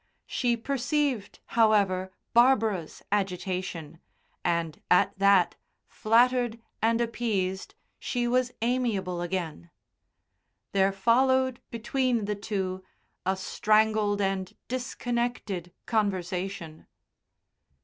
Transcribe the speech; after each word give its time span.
She 0.25 0.57
perceived, 0.57 1.41
however, 1.45 2.11
Barbara's 2.33 3.03
agitation, 3.11 3.99
and 4.43 4.81
at 4.89 5.15
that, 5.19 5.57
flattered 5.85 6.59
and 6.81 6.99
appeased, 6.99 7.75
she 7.99 8.27
was 8.27 8.51
amiable 8.63 9.21
again. 9.21 9.69
There 10.71 10.91
followed 10.91 11.61
between 11.69 12.25
the 12.25 12.33
two 12.33 12.83
a 13.27 13.37
strangled 13.37 14.21
and 14.21 14.57
disconnected 14.67 15.71
conversation. 15.85 16.87